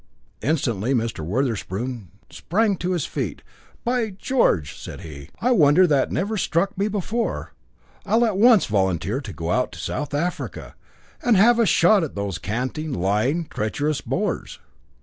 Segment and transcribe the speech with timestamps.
[0.41, 1.23] Instantly Mr.
[1.23, 3.43] Wotherspoon sprang to his feet.
[3.83, 5.29] "By George!" said he.
[5.39, 7.53] "I wonder that never struck me before.
[8.03, 10.73] I'll at once volunteer to go out to South Africa,
[11.21, 14.57] and have a shot at those canting, lying, treacherous Boers.